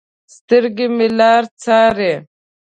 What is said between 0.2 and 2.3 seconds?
سترګې مې لار څارې